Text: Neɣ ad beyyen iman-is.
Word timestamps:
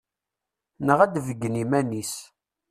Neɣ 0.85 0.99
ad 1.01 1.15
beyyen 1.25 1.61
iman-is. 1.63 2.13